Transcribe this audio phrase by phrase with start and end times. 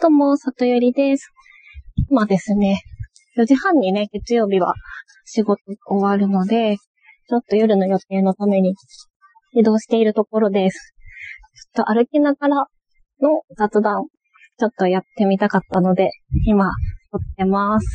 [0.00, 1.32] どうも、里よりです。
[2.08, 2.82] 今ですね、
[3.36, 4.74] 4時半にね、月曜日は
[5.24, 6.76] 仕事終わるので、
[7.28, 8.76] ちょっと夜の予定のために
[9.54, 10.94] 移動しているところです。
[11.74, 12.56] ちょっと歩きながら
[13.20, 14.04] の雑談、
[14.56, 16.12] ちょっとやってみたかったので、
[16.46, 16.70] 今、
[17.10, 17.86] 撮ってます。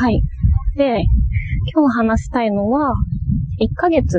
[0.00, 0.20] はい。
[0.76, 1.04] で、
[1.72, 2.92] 今日話したいのは、
[3.60, 4.18] 1ヶ月、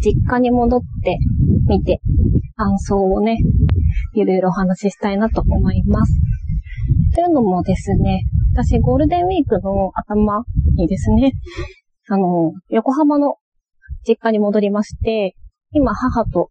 [0.00, 1.18] 実家に戻って
[1.68, 2.00] みて、
[2.56, 3.36] 感想をね、
[4.20, 6.12] いろいろお話ししたいなと思います。
[7.14, 10.44] というのもですね、私ゴールデンウィークの頭
[10.76, 11.32] にですね、
[12.08, 13.36] あの、横浜の
[14.06, 15.34] 実家に戻りまして、
[15.72, 16.50] 今母と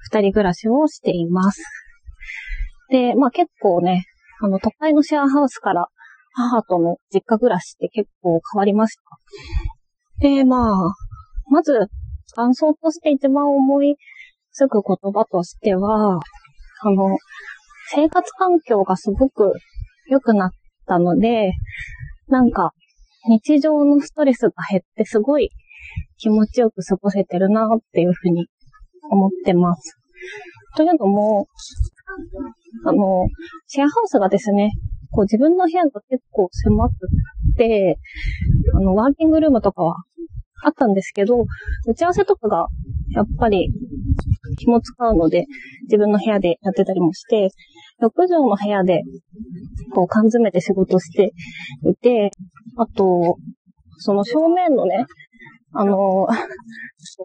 [0.00, 1.62] 二人暮らしをしています。
[2.90, 4.04] で、まあ結構ね、
[4.42, 5.88] あの、都会のシェアハウスから
[6.32, 9.02] 母との実家暮らしって結構変わりました。
[10.20, 10.74] で、まあ、
[11.50, 11.72] まず、
[12.34, 13.96] 感想として一番思い
[14.52, 16.20] つく言葉としては、
[16.82, 17.16] あの、
[17.92, 19.52] 生活環境がすごく
[20.08, 20.50] 良くなっ
[20.86, 21.52] たので、
[22.28, 22.72] なんか、
[23.28, 25.50] 日常のストレスが減ってすごい
[26.16, 28.46] 気持ちよく過ごせてるなっていうふうに
[29.10, 29.98] 思ってます。
[30.76, 31.46] というのも、
[32.86, 33.28] あの、
[33.66, 34.70] シェアハウスがですね、
[35.10, 36.94] こう自分の部屋が結構狭く
[37.56, 37.98] て、
[38.74, 39.96] あの、ワーキングルームとかは
[40.62, 41.44] あったんですけど、
[41.86, 42.66] 打ち合わせとかが
[43.14, 43.72] やっぱり
[44.56, 45.46] 気も使うので、
[45.84, 47.50] 自分の部屋でやってたりもして、
[48.02, 49.02] 6畳の部屋で、
[49.94, 51.32] こう缶詰めて仕事して
[51.84, 52.30] いて、
[52.76, 53.36] あと、
[53.98, 55.04] その正面のね、
[55.72, 56.28] あの、お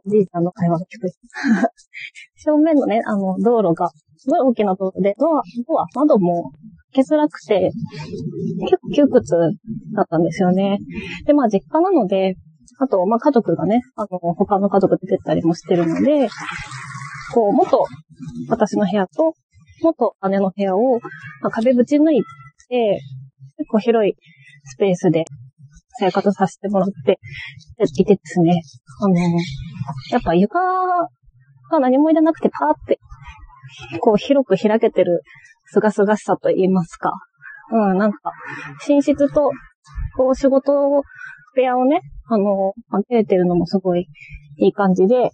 [0.08, 1.10] じいちゃんの会話が聞く。
[2.36, 6.52] 正面のね、あの、道路が、すごい大きな道路で、ドア、ドア、窓も
[6.94, 7.72] 開けづらくて、
[8.62, 9.36] 結構窮屈
[9.96, 10.80] だったんですよね。
[11.26, 12.36] で、まあ実家なので、
[12.80, 16.28] あと、まあ家族がね、あの、他の家族出てったりもしてるので、
[17.36, 17.84] こう、元、
[18.48, 19.34] 私の部屋と、
[19.84, 21.00] 元姉の部屋を、
[21.42, 22.24] まあ、壁ぶち抜い
[22.70, 23.02] て、
[23.58, 24.14] 結構広い
[24.64, 25.26] スペースで
[26.00, 27.20] 生活させてもらって
[27.98, 28.62] いてですね、
[29.02, 29.16] あの、
[30.12, 30.60] やっぱ床
[31.72, 33.00] が何も入れなくてパーって、
[34.00, 35.22] こう広く開けてる
[35.66, 37.12] すがすがしさと言いますか。
[37.74, 38.32] うん、なんか、
[38.88, 39.52] 寝室と、
[40.16, 40.72] こう仕事
[41.54, 44.08] 部屋をね、あの、分けれてるのもすごい
[44.58, 45.32] いい感じで、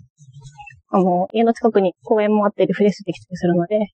[0.92, 3.88] あの、家の近くに公園もあってリフレッシュできたりするので、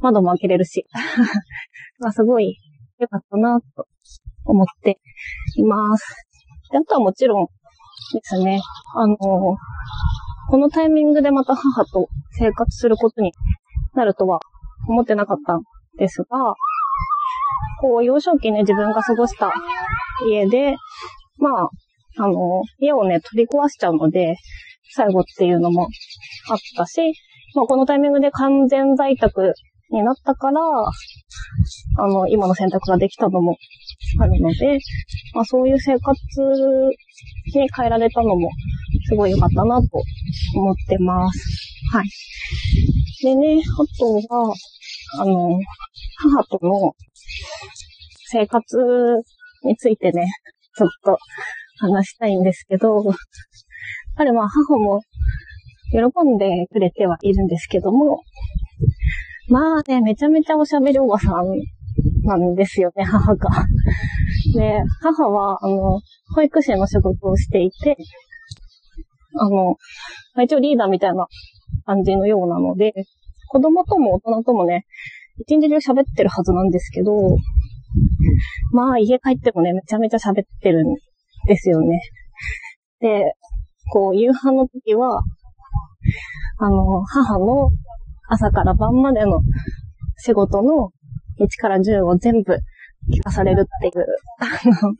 [0.00, 0.86] 窓も開けれるし、
[2.00, 2.58] まあすごい
[2.98, 3.86] 良かったなと
[4.44, 4.98] 思って
[5.56, 6.04] います。
[6.70, 8.60] で、あとはもちろんですね、
[8.94, 9.56] あの、こ
[10.58, 13.32] のタイミングでまた母と生活することに
[13.94, 14.40] なるとは
[14.88, 15.62] 思ってなかったん
[15.96, 16.54] ですが、
[17.80, 19.52] こう、幼少期ね、自分が過ごした
[20.28, 20.76] 家で、
[21.38, 21.70] まあ、
[22.18, 24.36] あの、家をね、取り壊しちゃうので、
[24.94, 25.88] 最後っていうのも
[26.50, 27.00] あったし、
[27.54, 29.52] まあ、このタイミングで完全在宅
[29.90, 30.60] になったから、
[31.98, 33.56] あの、今の選択ができたのも
[34.20, 34.78] あるので、
[35.34, 36.16] まあ、そういう生活
[37.54, 38.50] に変えられたのも、
[39.08, 39.88] すごい良かったなと
[40.56, 41.38] 思ってます。
[41.92, 42.08] はい。
[43.22, 44.54] でね、あとは、
[45.20, 45.58] あの、
[46.18, 46.92] 母との
[48.26, 48.76] 生活
[49.64, 50.26] についてね、
[50.76, 51.18] ちょっと
[51.78, 53.02] 話したいんですけど、
[54.16, 55.02] 彼は母も
[55.90, 55.98] 喜
[56.28, 58.20] んでくれてはいるんですけども、
[59.48, 61.44] まあね、めちゃめちゃおしゃべりおばさん
[62.24, 63.50] なんですよね、母が。
[64.54, 66.00] で、母は、あの、
[66.34, 67.96] 保育士の仕事をしていて、
[69.38, 69.76] あの、
[70.42, 71.26] 一応リーダーみたいな
[71.84, 72.92] 感じのようなので、
[73.48, 74.84] 子供とも大人ともね、
[75.38, 77.12] 一日中喋ってるはずなんですけど、
[78.72, 80.94] まあ家帰ってもね、めちゃめちゃ喋ってるん
[81.46, 82.00] ですよね。
[83.00, 83.34] で、
[83.92, 85.22] こう、夕飯の時は、
[86.58, 87.70] あの、母の
[88.28, 89.40] 朝から晩までの
[90.16, 90.92] 仕事の
[91.40, 92.58] 1から10を全部
[93.12, 94.06] 聞かされるっていう、
[94.40, 94.94] あの、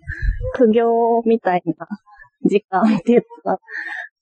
[0.55, 1.87] 苦行みたいな
[2.45, 3.59] 時間って言ったら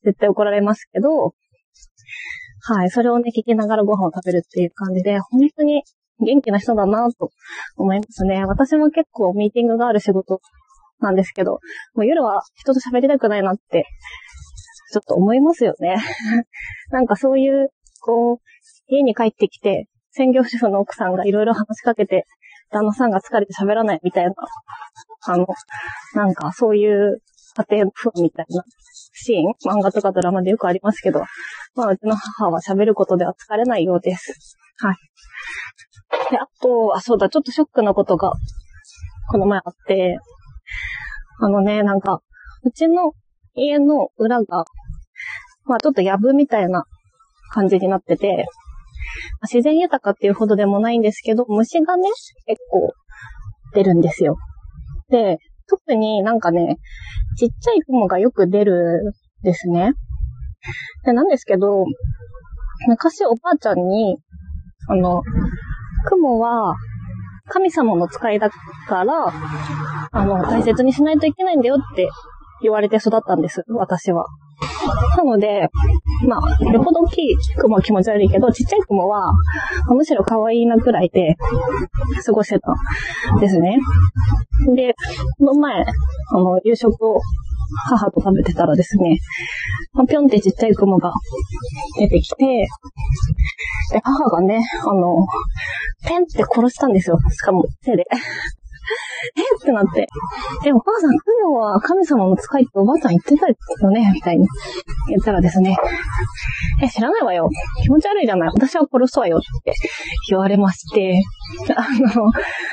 [0.04, 1.34] 絶対怒られますけど、
[2.64, 5.82] はい、それをね、聞きながらご飯を食べるっていう感じで、本当に
[6.20, 7.30] 元気な人だなと
[7.76, 8.44] 思いますね。
[8.44, 10.40] 私も結構ミーティングがある仕事
[11.00, 11.58] なんですけど、
[11.94, 13.86] もう夜は人と喋りたくないなって、
[14.92, 15.96] ちょっと思いますよね。
[16.90, 17.70] なんかそういう、
[18.02, 18.38] こう、
[18.88, 22.26] 家に帰ってきて、専業主婦の奥さんがいろいろ話しかけて、
[22.70, 24.34] 旦那さんが疲れて喋らないみたいな、
[25.26, 25.46] あの、
[26.14, 27.22] なんかそういう
[27.68, 28.64] 家庭風みたいな
[29.14, 31.20] シーン、漫画とかドラマでよくありますけど、
[31.74, 34.58] まあうちの母は喋ることでは疲れないようです。
[34.78, 34.96] はい。
[36.30, 38.32] で、あと、あ、そうだ、ちょっとショックなことが、
[39.30, 40.18] この前あって、
[41.40, 42.20] あのね、なんか、
[42.64, 43.12] うちの
[43.54, 44.64] 家の裏が、
[45.64, 46.84] まあちょっと藪みたいな
[47.52, 48.46] 感じになってて、
[49.42, 52.08] 自然豊かっていうほどでもないんですけど、虫がね、
[52.46, 52.92] 結構
[53.74, 54.36] 出るんですよ。
[55.10, 55.38] で、
[55.68, 56.76] 特になんかね、
[57.36, 59.92] ちっちゃい雲がよく出るんですね。
[61.04, 61.84] で、なんですけど、
[62.88, 64.16] 昔おばあちゃんに、
[64.88, 65.22] あの、
[66.06, 66.74] 雲は
[67.48, 69.32] 神様の使いだから、
[70.12, 72.08] あの、大切にしないといけないんだよって
[72.62, 74.26] 言われて育ったんです、私は。
[75.16, 75.68] なので、
[76.26, 79.32] まあ、よほど大きい雲は気持ち悪いけど、ちっちゃい雲は、
[79.88, 81.36] むしろ可愛いなくらいで
[82.24, 82.72] 過ごしてた
[83.36, 83.78] んですね。
[84.74, 84.94] で、
[85.38, 85.84] この前、
[86.30, 87.20] あの、夕食を
[87.88, 89.18] 母と食べてたらですね、
[90.08, 91.12] ぴょんってちっちゃい雲が
[91.98, 92.66] 出てきて、
[93.92, 95.26] で、母がね、あの、
[96.04, 97.18] ペンって殺したんですよ。
[97.30, 98.06] しかも手で。
[99.36, 100.06] えってなって。
[100.66, 104.46] え、お母さん、雲は神様の使いっておばあさん言ってたよねみたいに
[105.08, 105.76] 言ったらですね。
[106.82, 107.48] え、知らないわよ。
[107.82, 108.48] 気持ち悪いじゃない。
[108.48, 109.72] 私は殺すわよって
[110.28, 111.22] 言われまして。
[111.76, 111.86] あ
[112.18, 112.32] の、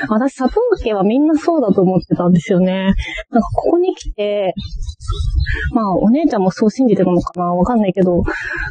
[0.10, 2.86] 私、佐藤家はみんなそうだと思ってたんですよね。
[2.86, 2.96] なんか
[3.56, 4.54] ここに来て、
[5.74, 8.24] まあ、お姉ちゃんもそう信じてるのかなわかんないけど、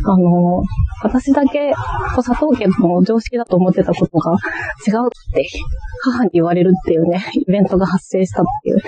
[0.05, 0.63] あの、
[1.03, 1.73] 私だけ、
[2.17, 4.33] 佐藤家の常識だと思ってたことが
[4.87, 5.49] 違うって
[6.03, 8.81] 母に言われるっていうね、イベントが発生したっていう、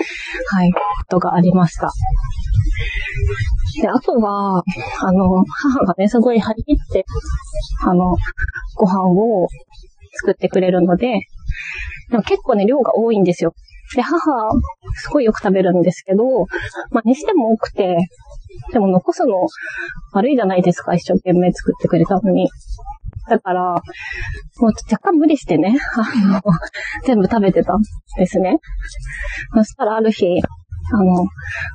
[0.49, 1.91] はい、ことがありました。
[3.81, 4.63] で、あとは、
[5.01, 7.05] あの、母がね、すごい張り切って、
[7.85, 8.15] あの、
[8.75, 9.47] ご飯を
[10.13, 11.27] 作ってくれるので、
[12.23, 13.53] 結構ね、量が多いんですよ。
[13.95, 14.19] で、母、
[14.95, 16.23] すごいよく食べるんですけど、
[16.91, 17.97] まあ、にしても多くて、
[18.71, 19.47] でも残すの
[20.13, 22.49] 悪いじゃないですか、一生懸命作ってくれたのに。
[23.29, 23.79] だから、も
[24.61, 26.41] う若干無理してね、 あの、
[27.05, 27.81] 全部食べてたん
[28.17, 28.57] ですね。
[29.53, 30.25] そしたらある日、
[30.93, 31.27] あの、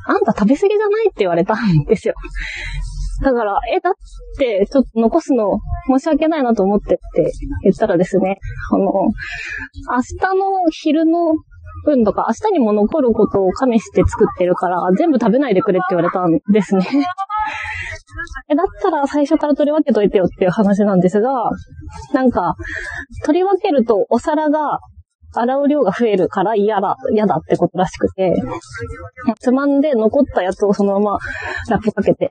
[0.07, 1.07] あんた食べ過ぎじゃない？
[1.07, 2.15] って言われたんですよ。
[3.23, 3.93] だから、え、だっ
[4.39, 5.59] て、ちょっと残すの
[5.89, 7.33] 申し訳ないなと思ってって
[7.63, 8.39] 言ったらですね、
[8.73, 9.11] あの、明
[10.19, 11.35] 日の昼の
[11.85, 16.85] 分とか、明日にも残ることを加味して作ってるから、全部食べないでくれって言われたんですね。
[18.49, 21.31] え、だったら最初から取り分けといてよっていう話なんですが、
[22.13, 22.55] なんか、
[23.25, 24.79] 取り分けるとお皿が
[25.39, 28.33] 洗う量が増えるから嫌だ、嫌だってことらしくて、
[29.39, 31.19] つまんで残ったやつをそのまま
[31.69, 32.31] ラップかけて、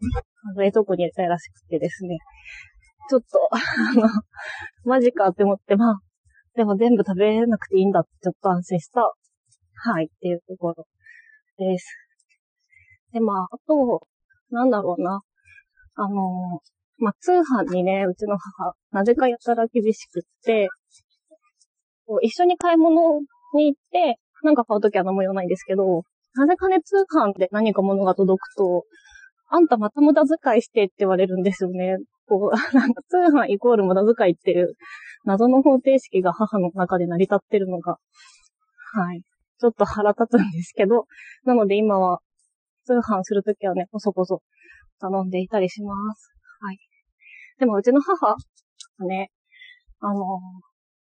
[0.57, 2.17] 冷凍庫に入れたいらしくてですね。
[3.09, 4.09] ちょっと、 あの、
[4.83, 5.99] マジかって思って、まあ、
[6.55, 10.87] でも全部食べなくていいんだってちょっと安心した、はい、っていうところ
[11.57, 11.85] です。
[13.13, 14.07] で、まあ、あと、
[14.49, 15.21] なんだろうな。
[15.95, 16.61] あの、
[16.97, 20.69] まあ、通販にね、うちの母、なぜかやたら厳しくって、
[22.05, 23.19] こう一緒に買い物
[23.53, 26.03] に行って、なんか買うときは何も言わないんですけど、
[26.35, 28.83] なぜかね、通販で何か物が届くと、
[29.49, 31.97] あんたまた無駄遣いしてって言われるんですよね。
[32.27, 34.73] こう、なんか通販イコール無駄遣いっていう
[35.23, 37.97] 謎の方程式が母の中で成り立ってるのが、
[38.93, 39.21] はい。
[39.59, 41.05] ちょっと腹立つんですけど、
[41.45, 42.19] なので今は
[42.85, 44.41] 通販するときはね、こそこそ
[44.99, 46.31] 頼んでいたりします。
[46.61, 46.77] はい。
[47.59, 48.35] でもうちの母
[49.07, 49.31] ね、
[49.99, 50.39] あの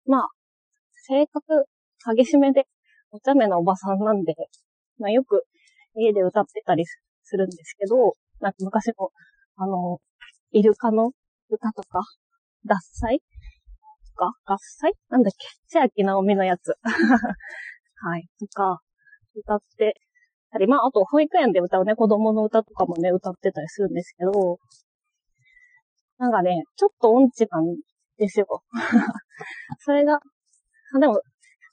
[0.06, 0.28] まあ、
[1.06, 1.66] 性格
[2.16, 2.66] 激しめで、
[3.10, 4.34] お茶目なおばさんなんで、
[4.98, 5.44] まあよく
[5.94, 9.10] 家で歌ってたりするんですけど、なんか昔の、
[9.56, 9.98] あの、
[10.52, 11.12] イルカの
[11.50, 12.00] 歌とか、
[12.66, 13.18] 脱菜？
[13.18, 15.46] とか、合祭なんだっけ？
[15.66, 16.74] 千秋直美のやつ。
[17.96, 18.26] はい。
[18.40, 18.80] とか、
[19.34, 19.94] 歌って
[20.50, 24.58] たり、まあ、あと保育園で歌うね、子供の歌とかもね、歌ってたりするんですけど、
[26.18, 27.76] なんかね、ちょっと音痴なん
[28.18, 28.46] ですよ。
[29.80, 30.20] それが、
[31.00, 31.20] でも、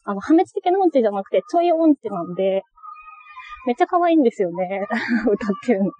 [0.04, 2.64] あの、破滅的な音痴じゃなくて、ちょい音痴なんで、
[3.66, 4.88] めっちゃ可愛いんですよね。
[5.32, 5.92] 歌ってるの。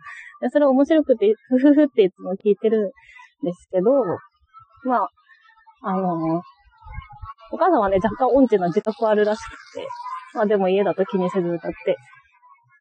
[0.50, 2.94] それ面白くて、ふふふっていつも聞いてる
[3.44, 3.92] んですけど、
[4.84, 5.10] まあ、
[5.84, 6.42] あの、
[7.52, 9.88] お母さんはね、若干音痴な自覚あるらしくて、
[10.34, 11.98] まあでも家だと気にせず歌って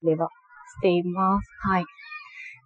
[0.04, 0.28] れば
[0.78, 1.48] しています。
[1.68, 1.84] はい。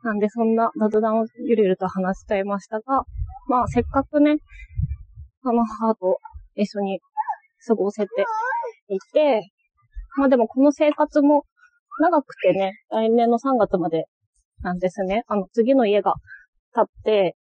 [0.03, 3.05] なんでそんな雑談をゆるゆると話しちゃいましたが、
[3.49, 4.37] まあせっかくね、
[5.43, 6.19] あの母と
[6.57, 7.01] 一緒に
[7.67, 8.09] 過ごせて
[8.89, 9.51] いて、
[10.17, 11.45] まあでもこの生活も
[12.01, 14.05] 長くてね、来年の3月まで
[14.63, 15.23] なんですね。
[15.27, 16.15] あの次の家が
[16.75, 17.37] 建って、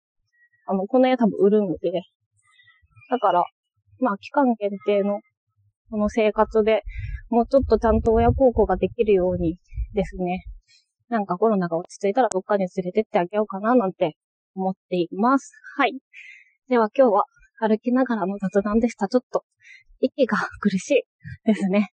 [0.66, 1.78] あの、この家多分売るんで、
[3.10, 3.44] だから、
[4.00, 5.20] まあ期間限定の
[5.90, 6.82] この生活で
[7.30, 9.56] もうちょっとちゃんと親孝行ができるように
[9.92, 10.44] ですね。
[11.08, 14.16] なんかコロナが落ち着いたらどっかに連れてってあげようかななんて
[14.54, 15.52] 思っています。
[15.76, 15.92] はい。
[16.68, 17.24] では今日は
[17.60, 19.08] 歩きながらの雑談でした。
[19.08, 19.44] ちょっと
[20.00, 21.02] 息が苦しい
[21.44, 21.90] ですね。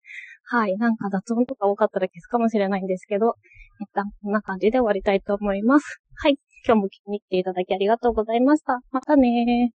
[0.49, 0.77] はい。
[0.77, 3.35] なんか雑音とか多かったら消すかもしれないんですけど、
[3.81, 6.01] 一旦こんな感じで終わりたいと思います。
[6.15, 6.37] はい。
[6.65, 8.79] 今日も聞きに来ていただきありがとうございました。
[8.91, 9.76] またねー。